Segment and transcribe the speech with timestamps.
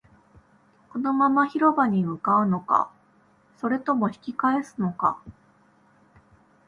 [0.89, 2.91] このまま広場に向かうのか、
[3.57, 5.21] それとも引き返すのか